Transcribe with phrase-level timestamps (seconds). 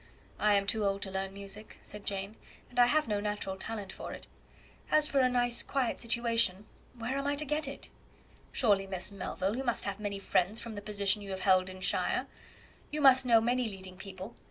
[0.39, 2.35] "I am too old to learn music," said Jane,
[2.71, 4.25] "and I have no natural talent for it.
[4.89, 6.65] As for a nice quiet situation,
[6.97, 7.87] where am I to get it?"
[8.51, 11.81] "Surely, Miss Melville, you must have many friends, from the position you have held in
[11.81, 12.25] shire;
[12.89, 14.35] you must know many leading people.